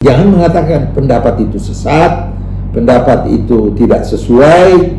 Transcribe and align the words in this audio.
Jangan 0.00 0.32
mengatakan 0.32 0.96
pendapat 0.96 1.44
itu 1.44 1.60
sesat, 1.60 2.32
pendapat 2.72 3.28
itu 3.36 3.68
tidak 3.76 4.08
sesuai, 4.08 4.96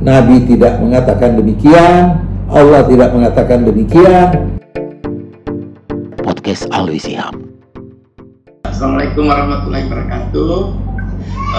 Nabi 0.00 0.48
tidak 0.48 0.80
mengatakan 0.80 1.36
demikian, 1.36 2.24
Allah 2.48 2.80
tidak 2.88 3.12
mengatakan 3.12 3.68
demikian. 3.68 4.56
Podcast 6.24 6.64
Alwi 6.72 6.96
Sihab. 6.96 7.36
Assalamualaikum 8.64 9.28
warahmatullahi 9.28 9.84
wabarakatuh. 9.92 10.52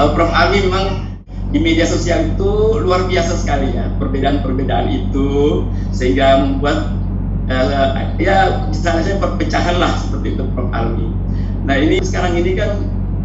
Uh, 0.02 0.09
Prof. 0.18 0.34
Ali 0.34 0.66
memang 0.66 1.21
di 1.54 1.61
media 1.61 1.86
sosial 1.86 2.34
itu 2.34 2.82
luar 2.82 3.05
biasa 3.05 3.45
sekali 3.45 3.77
ya 3.77 3.93
perbedaan-perbedaan 4.02 4.89
itu 4.89 5.70
sehingga 5.93 6.50
membuat 6.50 6.98
uh, 7.45 7.93
ya 8.18 8.66
misalnya 8.73 9.21
perpecahan 9.21 9.77
lah 9.77 9.93
seperti 10.02 10.34
itu 10.34 10.50
Prof. 10.57 10.73
Alwi. 10.73 11.21
Nah 11.66 11.75
ini 11.78 12.02
sekarang 12.02 12.38
ini 12.41 12.57
kan 12.57 12.71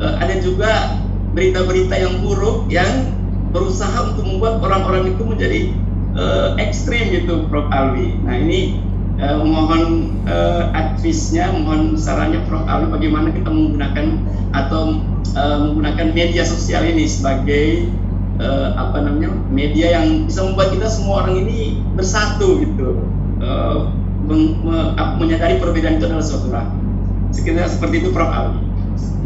uh, 0.00 0.14
ada 0.20 0.36
juga 0.40 1.00
berita-berita 1.32 1.94
yang 1.96 2.24
buruk 2.24 2.68
yang 2.72 3.12
berusaha 3.52 4.12
untuk 4.12 4.24
membuat 4.24 4.60
orang-orang 4.60 5.16
itu 5.16 5.22
menjadi 5.24 5.60
uh, 6.16 6.48
ekstrim 6.60 7.12
gitu 7.12 7.48
Prof. 7.48 7.68
Alwi. 7.72 8.16
Nah 8.24 8.36
ini 8.36 8.80
uh, 9.20 9.40
mohon 9.40 10.16
uh, 10.28 10.68
advisnya, 10.72 11.52
mohon 11.52 11.96
sarannya 11.96 12.44
Prof. 12.48 12.64
Alwi 12.68 12.92
bagaimana 12.92 13.32
kita 13.32 13.48
menggunakan 13.48 14.06
atau 14.52 15.00
uh, 15.36 15.56
menggunakan 15.68 16.12
media 16.12 16.44
sosial 16.44 16.84
ini 16.84 17.08
sebagai 17.08 17.88
uh, 18.40 18.76
apa 18.76 19.00
namanya 19.04 19.32
media 19.48 19.96
yang 20.00 20.28
bisa 20.28 20.44
membuat 20.44 20.72
kita 20.72 20.88
semua 20.88 21.24
orang 21.24 21.44
ini 21.44 21.80
bersatu 21.96 22.60
gitu 22.60 23.00
uh, 23.40 23.92
men 24.26 24.58
me 24.64 24.76
menyadari 25.20 25.62
perbedaan 25.62 26.00
itu 26.00 26.04
adalah 26.08 26.24
suatu 26.24 26.50
rahmat 26.50 26.74
sekitar 27.36 27.68
seperti 27.68 28.00
itu 28.00 28.10
Prof. 28.10 28.32
Ali 28.32 28.66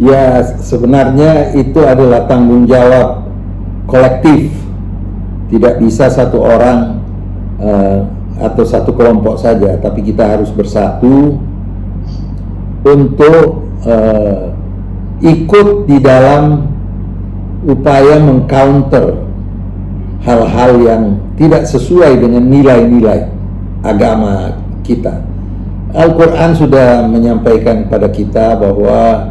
ya 0.00 0.42
sebenarnya 0.64 1.52
itu 1.54 1.80
adalah 1.84 2.24
tanggung 2.24 2.64
jawab 2.64 3.28
kolektif 3.84 4.48
tidak 5.52 5.76
bisa 5.82 6.08
satu 6.08 6.40
orang 6.40 7.04
uh, 7.60 8.08
atau 8.40 8.64
satu 8.64 8.96
kelompok 8.96 9.36
saja 9.36 9.76
tapi 9.76 10.00
kita 10.00 10.24
harus 10.24 10.48
bersatu 10.48 11.36
untuk 12.80 13.68
uh, 13.84 14.56
ikut 15.20 15.84
di 15.84 16.00
dalam 16.00 16.64
upaya 17.68 18.16
mengcounter 18.24 19.20
hal-hal 20.24 20.72
yang 20.80 21.02
tidak 21.36 21.68
sesuai 21.68 22.16
dengan 22.16 22.44
nilai-nilai 22.48 23.28
agama 23.84 24.56
kita. 24.80 25.29
Al-Quran 25.90 26.50
sudah 26.54 27.04
menyampaikan 27.06 27.86
kepada 27.86 28.08
kita 28.10 28.46
bahwa 28.58 29.30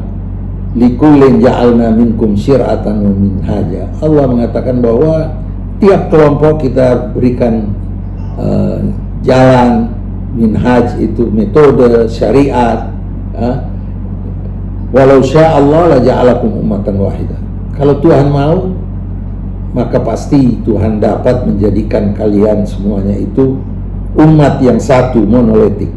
likullin 0.76 1.42
ja'alna 1.42 1.96
minkum 1.96 2.36
syir'atan 2.36 2.96
wa 3.02 3.14
minhaja. 3.16 3.90
Allah 4.04 4.26
mengatakan 4.30 4.84
bahwa 4.84 5.34
tiap 5.80 6.12
kelompok 6.12 6.68
kita 6.68 7.16
berikan 7.16 7.74
uh, 8.36 8.80
jalan 9.26 9.90
minhaj 10.36 11.00
itu 11.02 11.26
metode 11.32 12.06
syariat 12.12 12.94
uh, 13.34 13.66
walau 14.94 15.24
sya 15.26 15.58
Allah 15.58 15.98
la 15.98 16.00
ja'alakum 16.04 16.54
ummatan 16.54 16.96
wahidah 17.02 17.40
kalau 17.80 17.96
Tuhan 18.04 18.28
mau, 18.28 18.76
maka 19.72 20.04
pasti 20.04 20.60
Tuhan 20.68 21.00
dapat 21.00 21.48
menjadikan 21.48 22.12
kalian 22.12 22.68
semuanya 22.68 23.16
itu 23.16 23.56
umat 24.20 24.60
yang 24.60 24.76
satu 24.76 25.24
monolitik. 25.24 25.88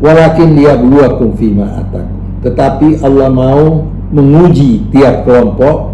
Walakin 0.00 0.56
dia 0.56 0.80
buluakum 0.80 1.36
fima 1.36 1.68
atakum. 1.76 2.16
Tetapi 2.40 3.04
Allah 3.04 3.28
mau 3.28 3.84
menguji 4.10 4.88
tiap 4.88 5.28
kelompok 5.28 5.92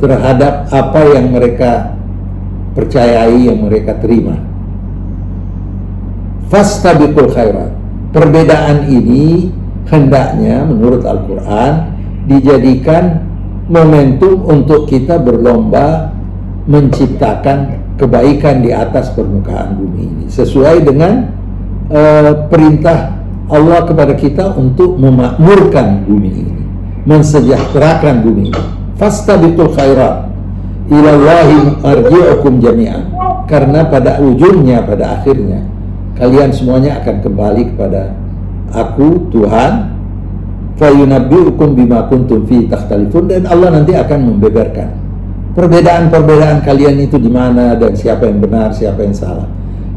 terhadap 0.00 0.66
apa 0.72 1.00
yang 1.12 1.30
mereka 1.30 1.92
percayai, 2.72 3.52
yang 3.52 3.68
mereka 3.68 4.00
terima. 4.00 4.40
Fastabiqul 6.48 7.30
khairat. 7.30 7.70
Perbedaan 8.12 8.88
ini 8.88 9.52
hendaknya 9.88 10.64
menurut 10.64 11.04
Al-Quran 11.04 11.72
dijadikan 12.28 13.24
momentum 13.68 14.44
untuk 14.48 14.88
kita 14.88 15.16
berlomba 15.20 16.12
menciptakan 16.68 17.80
kebaikan 17.96 18.60
di 18.64 18.70
atas 18.72 19.12
permukaan 19.12 19.78
bumi 19.78 20.02
ini 20.02 20.24
sesuai 20.28 20.84
dengan 20.84 21.41
uh, 21.90 22.46
perintah 22.46 23.18
Allah 23.50 23.84
kepada 23.84 24.14
kita 24.14 24.54
untuk 24.54 24.96
memakmurkan 24.96 26.06
bumi 26.06 26.30
ini 26.30 26.62
mensejahterakan 27.02 28.22
bumi 28.22 28.54
ini. 28.54 28.64
Fastabiqul 28.98 29.74
khairat 29.74 30.30
ilallahi 30.90 31.82
arji'ukum 31.82 32.62
jami'an. 32.62 33.10
Karena 33.50 33.84
pada 33.84 34.22
ujungnya 34.22 34.86
pada 34.86 35.20
akhirnya 35.20 35.60
kalian 36.16 36.54
semuanya 36.54 37.02
akan 37.02 37.16
kembali 37.20 37.62
kepada 37.74 38.14
aku 38.70 39.28
Tuhan. 39.34 39.92
Fayunabbi'ukum 40.72 41.76
bima 41.76 42.08
kuntum 42.08 42.48
fi 42.48 42.64
takhtalifun. 42.66 43.28
Dan 43.28 43.44
Allah 43.44 43.76
nanti 43.76 43.92
akan 43.92 44.18
membeberkan 44.34 44.88
perbedaan-perbedaan 45.52 46.64
kalian 46.64 46.96
itu 46.96 47.20
di 47.20 47.28
mana 47.28 47.76
dan 47.76 47.92
siapa 47.92 48.24
yang 48.24 48.40
benar, 48.40 48.72
siapa 48.72 49.04
yang 49.04 49.12
salah. 49.12 49.46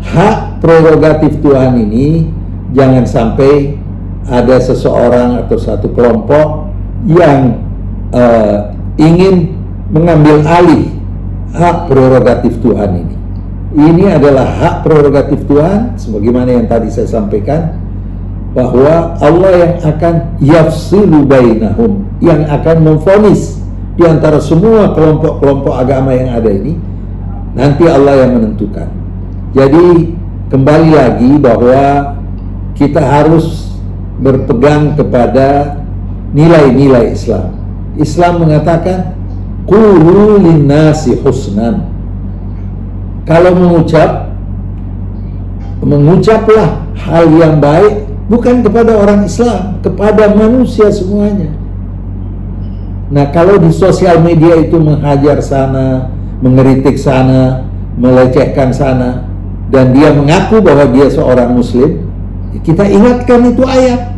Hak 0.06 0.62
prerogatif 0.62 1.42
Tuhan 1.42 1.82
ini 1.82 2.30
jangan 2.76 3.06
sampai 3.08 3.80
ada 4.26 4.58
seseorang 4.58 5.46
atau 5.46 5.58
satu 5.58 5.94
kelompok 5.94 6.70
yang 7.06 7.62
uh, 8.10 8.74
ingin 8.98 9.54
mengambil 9.94 10.42
alih 10.46 10.90
hak 11.54 11.88
prerogatif 11.88 12.58
Tuhan 12.60 13.06
ini. 13.06 13.16
Ini 13.76 14.18
adalah 14.18 14.48
hak 14.48 14.76
prerogatif 14.88 15.46
Tuhan 15.46 16.00
sebagaimana 16.00 16.50
yang 16.58 16.66
tadi 16.66 16.88
saya 16.90 17.12
sampaikan 17.12 17.76
bahwa 18.56 19.20
Allah 19.20 19.52
yang 19.52 19.74
akan 19.84 20.16
yafsilu 20.40 21.28
bainahum 21.28 22.08
yang 22.24 22.48
akan 22.48 22.88
memfonis 22.88 23.60
di 24.00 24.08
antara 24.08 24.40
semua 24.40 24.96
kelompok-kelompok 24.96 25.76
agama 25.76 26.16
yang 26.16 26.32
ada 26.32 26.48
ini 26.48 26.80
nanti 27.52 27.84
Allah 27.84 28.24
yang 28.24 28.40
menentukan. 28.40 28.95
Jadi 29.56 30.12
kembali 30.52 30.90
lagi 30.92 31.32
bahwa 31.40 32.12
kita 32.76 33.00
harus 33.00 33.72
berpegang 34.20 35.00
kepada 35.00 35.80
nilai-nilai 36.36 37.16
Islam. 37.16 37.56
Islam 37.96 38.44
mengatakan 38.44 39.16
qulu 39.64 40.44
husnan. 41.24 41.88
Kalau 43.24 43.56
mengucap 43.56 44.28
mengucaplah 45.80 46.84
hal 47.00 47.26
yang 47.32 47.64
baik 47.64 48.06
bukan 48.28 48.60
kepada 48.60 48.92
orang 48.92 49.24
Islam, 49.24 49.80
kepada 49.80 50.36
manusia 50.36 50.92
semuanya. 50.92 51.54
Nah, 53.08 53.30
kalau 53.32 53.62
di 53.62 53.70
sosial 53.70 54.20
media 54.20 54.58
itu 54.60 54.76
menghajar 54.82 55.40
sana, 55.40 56.10
mengeritik 56.42 56.98
sana, 56.98 57.70
melecehkan 57.96 58.74
sana, 58.74 59.25
dan 59.76 59.92
dia 59.92 60.16
mengaku 60.16 60.64
bahwa 60.64 60.88
dia 60.88 61.12
seorang 61.12 61.52
Muslim, 61.52 62.08
kita 62.64 62.88
ingatkan 62.88 63.44
itu 63.52 63.68
ayat. 63.68 64.16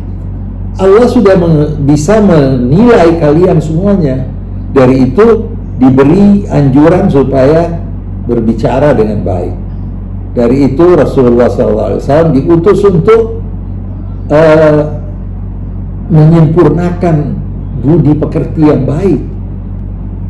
Allah 0.78 1.10
sudah 1.10 1.34
bisa 1.82 2.22
menilai 2.22 3.18
kalian 3.18 3.58
semuanya. 3.58 4.30
Dari 4.70 5.10
itu 5.10 5.50
diberi 5.82 6.46
anjuran 6.46 7.10
supaya 7.10 7.82
berbicara 8.30 8.94
dengan 8.94 9.26
baik. 9.26 9.54
Dari 10.38 10.70
itu 10.70 10.94
Rasulullah 10.94 11.50
SAW 11.50 12.30
diutus 12.30 12.78
untuk 12.86 13.42
uh, 14.30 15.02
menyempurnakan 16.06 17.34
budi 17.82 18.14
pekerti 18.14 18.62
yang 18.62 18.86
baik. 18.86 19.20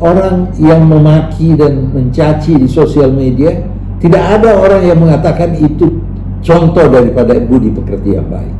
Orang 0.01 0.57
yang 0.57 0.89
memaki 0.89 1.53
dan 1.53 1.93
mencaci 1.93 2.57
di 2.57 2.65
sosial 2.65 3.13
media, 3.13 3.61
tidak 3.99 4.23
ada 4.39 4.55
orang 4.55 4.81
yang 4.87 4.99
mengatakan 4.99 5.55
itu 5.59 5.99
contoh 6.39 6.87
daripada 6.87 7.35
budi 7.35 7.67
pekerti 7.71 8.15
yang 8.15 8.27
baik. 8.31 8.55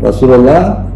Rasulullah 0.00 0.86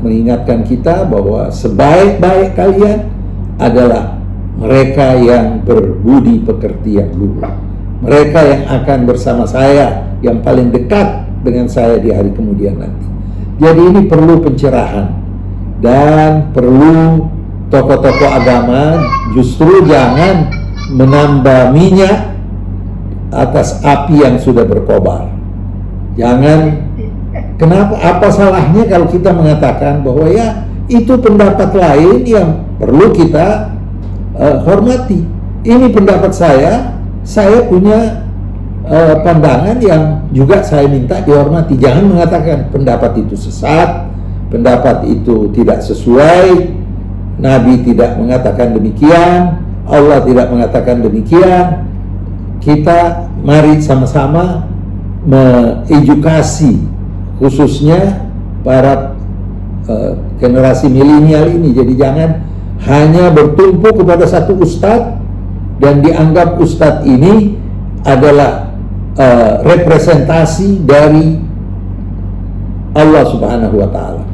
mengingatkan 0.00 0.64
kita 0.64 1.04
bahwa 1.04 1.50
sebaik-baik 1.52 2.56
kalian 2.56 3.10
adalah 3.58 4.16
mereka 4.56 5.18
yang 5.18 5.60
berbudi 5.66 6.40
pekerti 6.46 7.02
yang 7.02 7.10
luhur. 7.18 7.50
Mereka 8.04 8.40
yang 8.46 8.62
akan 8.70 8.98
bersama 9.08 9.44
saya 9.44 10.06
yang 10.22 10.40
paling 10.40 10.70
dekat 10.70 11.26
dengan 11.42 11.66
saya 11.66 11.98
di 11.98 12.14
hari 12.14 12.30
kemudian 12.30 12.78
nanti. 12.78 13.06
Jadi 13.58 13.82
ini 13.84 14.00
perlu 14.06 14.38
pencerahan 14.42 15.10
dan 15.82 16.54
perlu 16.54 17.28
tokoh-tokoh 17.68 18.30
agama 18.30 19.02
justru 19.34 19.82
jangan 19.84 20.63
menambah 20.92 21.72
minyak 21.72 22.36
atas 23.32 23.80
api 23.80 24.20
yang 24.22 24.36
sudah 24.36 24.68
berkobar. 24.68 25.32
Jangan 26.14 26.84
kenapa 27.58 27.98
apa 27.98 28.26
salahnya 28.30 28.86
kalau 28.86 29.10
kita 29.10 29.34
mengatakan 29.34 30.06
bahwa 30.06 30.30
ya 30.30 30.68
itu 30.86 31.16
pendapat 31.18 31.72
lain 31.74 32.22
yang 32.28 32.48
perlu 32.78 33.10
kita 33.10 33.72
uh, 34.36 34.56
hormati. 34.62 35.24
Ini 35.64 35.88
pendapat 35.96 36.36
saya, 36.36 36.92
saya 37.24 37.64
punya 37.64 38.28
uh, 38.84 39.16
pandangan 39.24 39.80
yang 39.80 40.28
juga 40.30 40.60
saya 40.60 40.84
minta 40.86 41.24
dihormati. 41.24 41.80
Jangan 41.80 42.04
mengatakan 42.04 42.68
pendapat 42.68 43.24
itu 43.24 43.32
sesat, 43.32 44.12
pendapat 44.52 45.08
itu 45.08 45.48
tidak 45.56 45.80
sesuai, 45.80 46.68
Nabi 47.40 47.80
tidak 47.82 48.20
mengatakan 48.20 48.76
demikian, 48.76 49.63
Allah 49.84 50.24
tidak 50.24 50.46
mengatakan 50.48 51.04
demikian. 51.04 51.88
Kita 52.64 53.28
mari 53.44 53.76
sama-sama 53.84 54.64
mengedukasi 55.28 56.80
khususnya 57.36 58.24
para 58.64 59.12
uh, 59.84 60.16
generasi 60.40 60.88
milenial 60.88 61.52
ini. 61.52 61.76
Jadi 61.76 61.92
jangan 62.00 62.30
hanya 62.88 63.28
bertumpu 63.32 63.92
kepada 63.92 64.24
satu 64.24 64.56
ustadz 64.56 65.20
dan 65.80 66.00
dianggap 66.00 66.56
ustadz 66.56 67.04
ini 67.04 67.60
adalah 68.04 68.72
uh, 69.20 69.60
representasi 69.64 70.84
dari 70.84 71.40
Allah 72.94 73.24
Subhanahu 73.28 73.76
wa 73.80 73.88
taala. 73.90 74.24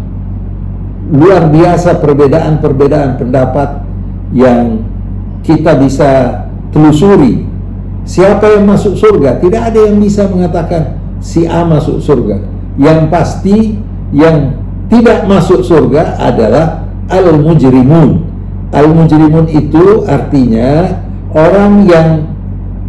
Luar 1.10 1.50
biasa 1.50 1.98
perbedaan-perbedaan 1.98 3.18
pendapat 3.18 3.82
yang 4.30 4.89
kita 5.44 5.76
bisa 5.80 6.42
telusuri. 6.74 7.46
Siapa 8.04 8.58
yang 8.58 8.66
masuk 8.66 8.96
surga? 8.96 9.38
Tidak 9.38 9.62
ada 9.70 9.80
yang 9.86 10.00
bisa 10.00 10.26
mengatakan 10.26 10.98
si 11.22 11.44
A 11.46 11.62
masuk 11.62 12.00
surga. 12.00 12.42
Yang 12.80 13.00
pasti 13.12 13.56
yang 14.10 14.56
tidak 14.90 15.28
masuk 15.30 15.62
surga 15.62 16.18
adalah 16.18 16.90
al-mujrimun. 17.06 18.26
Al-mujrimun 18.70 19.46
itu 19.50 20.06
artinya 20.06 21.02
orang 21.34 21.86
yang 21.86 22.08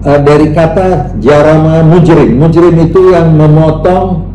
uh, 0.06 0.20
dari 0.22 0.54
kata 0.54 1.18
jarama 1.22 1.86
mujrim. 1.86 2.42
Mujrim 2.42 2.74
itu 2.82 3.14
yang 3.14 3.34
memotong 3.38 4.26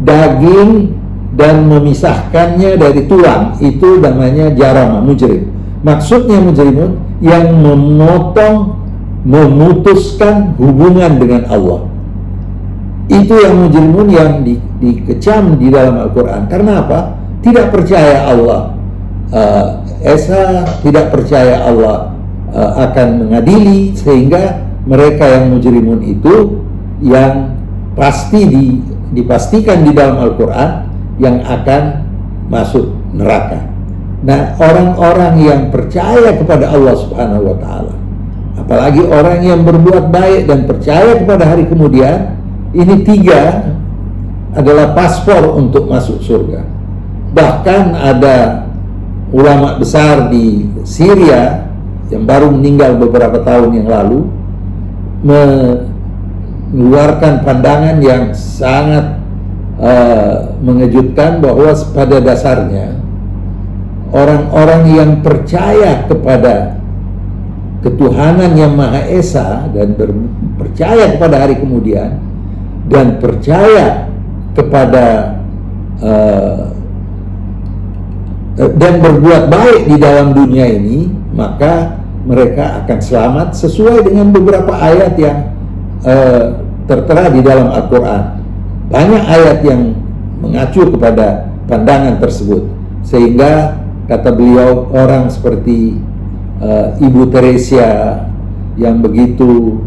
daging 0.00 0.96
dan 1.36 1.68
memisahkannya 1.68 2.80
dari 2.80 3.04
tulang. 3.04 3.56
Itu 3.60 4.00
namanya 4.00 4.52
jarama 4.56 5.04
mujrim. 5.04 5.48
Maksudnya 5.84 6.40
mujrimun 6.40 7.09
yang 7.20 7.60
memotong 7.60 8.76
memutuskan 9.24 10.56
hubungan 10.56 11.20
dengan 11.20 11.44
Allah. 11.52 11.80
Itu 13.10 13.36
yang 13.36 13.68
mujrimun 13.68 14.08
yang 14.08 14.30
di, 14.46 14.56
dikecam 14.80 15.60
di 15.60 15.68
dalam 15.68 16.00
Al-Quran. 16.08 16.48
Karena 16.48 16.80
apa? 16.80 17.20
Tidak 17.40 17.72
percaya 17.72 18.28
Allah 18.28 18.80
uh, 19.34 19.66
Esa, 20.00 20.64
tidak 20.80 21.12
percaya 21.12 21.68
Allah 21.68 22.16
uh, 22.50 22.72
akan 22.88 23.26
mengadili 23.26 23.92
sehingga 23.92 24.64
mereka 24.88 25.28
yang 25.28 25.52
mujrimun 25.52 26.00
itu 26.00 26.64
yang 27.04 27.52
pasti 27.92 28.48
di, 28.48 28.64
dipastikan 29.12 29.84
di 29.84 29.92
dalam 29.92 30.24
Al-Quran 30.24 30.70
yang 31.20 31.44
akan 31.44 31.82
masuk 32.48 32.96
neraka. 33.12 33.69
Nah, 34.20 34.52
orang-orang 34.60 35.40
yang 35.40 35.72
percaya 35.72 36.36
kepada 36.36 36.68
Allah 36.68 36.92
Subhanahu 36.92 37.40
wa 37.40 37.56
taala, 37.56 37.96
apalagi 38.60 39.00
orang 39.08 39.40
yang 39.40 39.64
berbuat 39.64 40.12
baik 40.12 40.44
dan 40.44 40.68
percaya 40.68 41.16
kepada 41.16 41.48
hari 41.48 41.64
kemudian, 41.64 42.36
ini 42.76 43.00
tiga 43.00 43.64
adalah 44.52 44.92
paspor 44.92 45.56
untuk 45.56 45.88
masuk 45.88 46.20
surga. 46.20 46.68
Bahkan 47.32 47.96
ada 47.96 48.68
ulama 49.32 49.80
besar 49.80 50.28
di 50.28 50.68
Syria 50.84 51.64
yang 52.12 52.28
baru 52.28 52.52
meninggal 52.52 53.00
beberapa 53.00 53.40
tahun 53.40 53.72
yang 53.72 53.88
lalu 53.88 54.28
mengeluarkan 55.24 57.40
pandangan 57.46 58.02
yang 58.04 58.34
sangat 58.36 59.16
uh, 59.80 60.52
mengejutkan 60.60 61.40
bahwa 61.40 61.72
pada 61.94 62.20
dasarnya 62.20 62.99
orang-orang 64.10 64.82
yang 64.90 65.10
percaya 65.22 66.06
kepada 66.06 66.78
ketuhanan 67.80 68.52
yang 68.58 68.76
Maha 68.76 69.08
Esa 69.08 69.66
dan 69.72 69.96
percaya 70.60 71.16
kepada 71.16 71.48
hari 71.48 71.56
kemudian 71.56 72.20
dan 72.90 73.16
percaya 73.22 74.10
kepada 74.52 75.38
uh, 76.02 76.68
dan 78.60 79.00
berbuat 79.00 79.48
baik 79.48 79.88
di 79.88 79.96
dalam 79.96 80.36
dunia 80.36 80.68
ini, 80.68 81.08
maka 81.32 81.96
mereka 82.28 82.84
akan 82.84 82.98
selamat 83.00 83.48
sesuai 83.56 84.04
dengan 84.04 84.28
beberapa 84.28 84.76
ayat 84.76 85.16
yang 85.16 85.48
uh, 86.04 86.60
tertera 86.84 87.32
di 87.32 87.40
dalam 87.40 87.72
Al-Quran. 87.72 88.22
Banyak 88.92 89.24
ayat 89.24 89.58
yang 89.64 89.96
mengacu 90.44 90.92
kepada 90.92 91.48
pandangan 91.70 92.20
tersebut, 92.20 92.68
sehingga 93.06 93.80
kata 94.10 94.34
beliau 94.34 94.90
orang 94.90 95.30
seperti 95.30 95.94
uh, 96.58 96.98
Ibu 96.98 97.30
Teresia 97.30 98.26
yang 98.74 98.98
begitu 98.98 99.78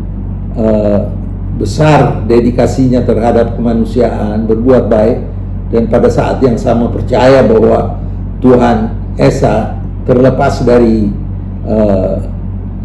uh, 0.56 1.12
besar 1.60 2.24
dedikasinya 2.24 3.04
terhadap 3.04 3.60
kemanusiaan, 3.60 4.48
berbuat 4.48 4.88
baik, 4.88 5.20
dan 5.76 5.92
pada 5.92 6.08
saat 6.08 6.40
yang 6.40 6.56
sama 6.56 6.88
percaya 6.88 7.44
bahwa 7.44 8.00
Tuhan 8.40 8.96
Esa 9.20 9.78
terlepas 10.08 10.64
dari 10.64 11.12
uh, 11.68 12.24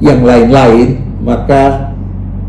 yang 0.02 0.26
lain-lain 0.26 1.00
maka 1.23 1.94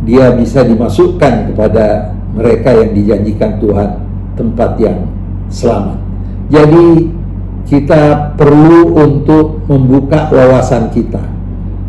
dia 0.04 0.34
bisa 0.34 0.66
dimasukkan 0.66 1.54
kepada 1.54 2.18
mereka 2.34 2.74
yang 2.74 2.92
dijanjikan 2.98 3.62
Tuhan 3.62 3.90
tempat 4.34 4.82
yang 4.82 5.06
selamat. 5.48 5.98
Jadi 6.50 7.19
kita 7.70 8.34
perlu 8.34 8.98
untuk 8.98 9.62
membuka 9.70 10.34
wawasan 10.34 10.90
kita. 10.90 11.22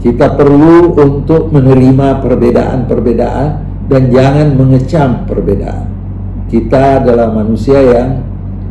Kita 0.05 0.37
perlu 0.37 0.93
untuk 0.93 1.49
menerima 1.49 2.21
perbedaan-perbedaan 2.21 3.49
dan 3.88 4.03
jangan 4.12 4.49
mengecam 4.61 5.25
perbedaan. 5.25 5.88
Kita 6.53 7.00
adalah 7.00 7.32
manusia 7.32 7.81
yang 7.81 8.21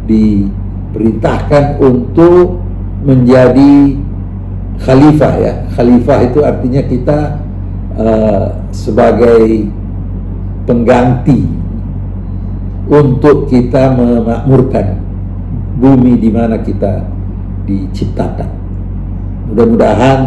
di 0.05 0.45
perintahkan 0.93 1.81
untuk 1.81 2.61
menjadi 3.01 3.97
khalifah 4.85 5.33
ya. 5.41 5.53
Khalifah 5.73 6.19
itu 6.29 6.39
artinya 6.45 6.81
kita 6.85 7.19
uh, 7.97 8.45
sebagai 8.69 9.65
pengganti 10.69 11.41
untuk 12.89 13.49
kita 13.49 13.97
memakmurkan 13.97 15.08
bumi 15.79 16.19
di 16.19 16.29
mana 16.29 16.59
kita 16.59 17.07
diciptakan. 17.63 18.49
Mudah-mudahan 19.49 20.19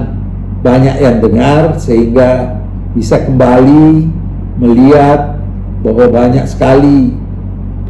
banyak 0.64 0.96
yang 0.98 1.20
dengar 1.20 1.76
sehingga 1.76 2.58
bisa 2.96 3.20
kembali 3.22 4.08
melihat 4.56 5.36
bahwa 5.82 6.06
banyak 6.08 6.46
sekali 6.48 7.12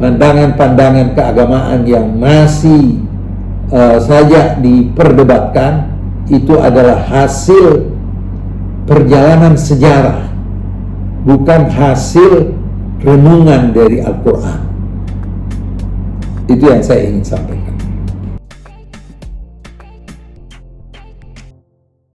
pandangan-pandangan 0.01 1.13
keagamaan 1.13 1.85
yang 1.85 2.09
masih 2.17 3.05
uh, 3.69 4.01
saja 4.01 4.57
diperdebatkan 4.57 5.93
itu 6.27 6.57
adalah 6.57 6.97
hasil 7.05 7.93
perjalanan 8.89 9.53
sejarah 9.53 10.33
bukan 11.23 11.69
hasil 11.69 12.57
renungan 13.05 13.71
dari 13.71 14.01
Al-Quran 14.01 14.72
itu 16.51 16.63
yang 16.67 16.83
saya 16.83 17.07
ingin 17.07 17.23
sampaikan 17.23 17.72